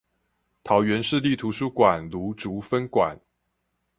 [0.63, 3.19] 桃園市立圖書館蘆竹分館